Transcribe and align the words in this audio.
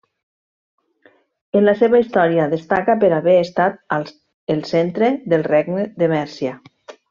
En 1.59 1.67
la 1.67 1.75
seva 1.81 1.99
història 2.05 2.47
destaca 2.55 2.97
per 3.05 3.13
haver 3.19 3.37
estat 3.43 3.79
el 4.57 4.65
centre 4.75 5.11
del 5.35 5.47
regne 5.55 5.89
de 6.03 6.13
Mèrcia. 6.19 6.61